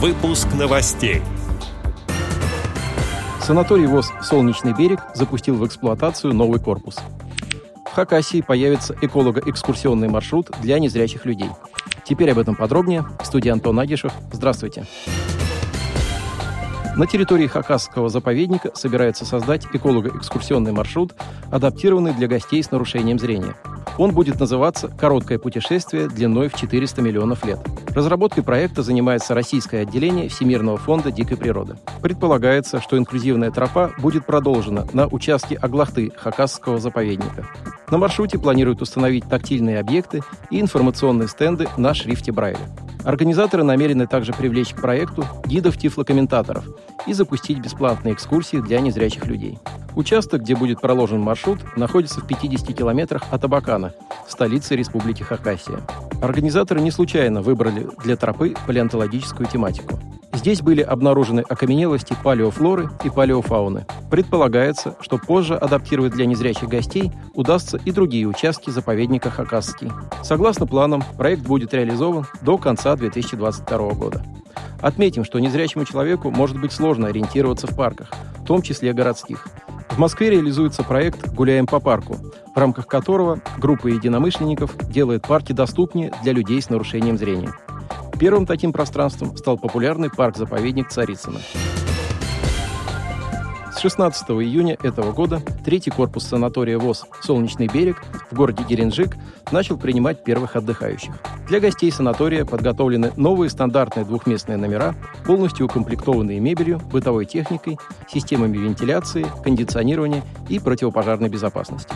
[0.00, 1.22] Выпуск новостей.
[3.40, 6.98] Санаторий ВОЗ «Солнечный берег» запустил в эксплуатацию новый корпус.
[7.84, 11.50] В Хакасии появится эколого-экскурсионный маршрут для незрячих людей.
[12.04, 13.06] Теперь об этом подробнее.
[13.20, 14.12] В студии Антон Агишев.
[14.30, 14.86] Здравствуйте.
[16.94, 21.16] На территории Хакасского заповедника собирается создать эколого-экскурсионный маршрут,
[21.50, 23.56] адаптированный для гостей с нарушением зрения–
[23.98, 27.58] он будет называться «Короткое путешествие длиной в 400 миллионов лет».
[27.94, 31.76] Разработкой проекта занимается российское отделение Всемирного фонда дикой природы.
[32.00, 37.46] Предполагается, что инклюзивная тропа будет продолжена на участке Аглахты Хакасского заповедника.
[37.90, 42.58] На маршруте планируют установить тактильные объекты и информационные стенды на шрифте Брайля.
[43.04, 46.64] Организаторы намерены также привлечь к проекту гидов-тифлокомментаторов
[47.06, 49.58] и запустить бесплатные экскурсии для незрячих людей.
[49.96, 53.94] Участок, где будет проложен маршрут, находится в 50 километрах от Абакана,
[54.28, 55.80] столицы Республики Хакасия.
[56.22, 59.98] Организаторы не случайно выбрали для тропы палеонтологическую тематику.
[60.48, 63.84] Здесь были обнаружены окаменелости палеофлоры и палеофауны.
[64.10, 69.92] Предполагается, что позже адаптировать для незрячих гостей удастся и другие участки заповедника Хакасский.
[70.22, 74.24] Согласно планам, проект будет реализован до конца 2022 года.
[74.80, 79.46] Отметим, что незрячему человеку может быть сложно ориентироваться в парках, в том числе городских.
[79.90, 82.16] В Москве реализуется проект «Гуляем по парку»,
[82.54, 87.52] в рамках которого группа единомышленников делает парки доступнее для людей с нарушением зрения.
[88.18, 91.38] Первым таким пространством стал популярный парк-заповедник Царицыно.
[93.72, 99.16] С 16 июня этого года третий корпус санатория ВОЗ «Солнечный берег» в городе Геленджик
[99.52, 101.14] начал принимать первых отдыхающих.
[101.46, 109.26] Для гостей санатория подготовлены новые стандартные двухместные номера, полностью укомплектованные мебелью, бытовой техникой, системами вентиляции,
[109.44, 111.94] кондиционирования и противопожарной безопасности.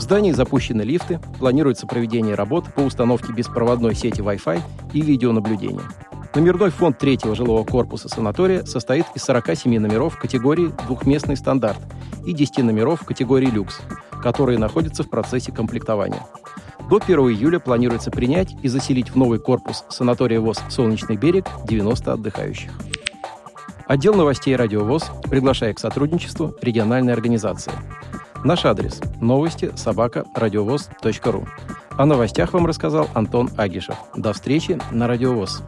[0.00, 4.62] В здании запущены лифты, планируется проведение работ по установке беспроводной сети Wi-Fi
[4.94, 5.82] и видеонаблюдения.
[6.34, 11.78] Номерной фонд третьего жилого корпуса санатория состоит из 47 номеров категории «Двухместный стандарт»
[12.24, 13.82] и 10 номеров категории «Люкс»,
[14.22, 16.22] которые находятся в процессе комплектования.
[16.88, 22.10] До 1 июля планируется принять и заселить в новый корпус санатория ВОЗ «Солнечный берег» 90
[22.10, 22.70] отдыхающих.
[23.86, 27.72] Отдел новостей «Радио ВОЗ» приглашает к сотрудничеству региональной организации.
[28.42, 31.44] Наш адрес– новости собака радиовоз.ру.
[31.90, 33.96] О новостях вам рассказал Антон Агишев.
[34.16, 35.62] До встречи на Радиовоз.